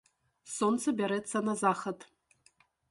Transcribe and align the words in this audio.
Сонца 0.53 0.87
бярэцца 1.03 1.37
на 1.51 1.57
захад. 1.63 2.11